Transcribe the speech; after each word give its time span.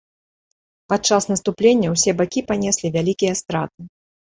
Падчас 0.93 1.29
наступлення 1.33 1.95
ўсе 1.95 2.11
бакі 2.25 2.47
панеслі 2.51 2.87
вялікія 3.01 3.33
страты. 3.45 3.81